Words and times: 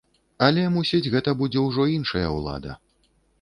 Але, 0.45 0.63
мусіць, 0.77 1.11
гэта 1.15 1.33
будзе 1.43 1.59
ўжо 1.67 1.85
іншая 1.99 2.25
ўлада. 2.39 2.77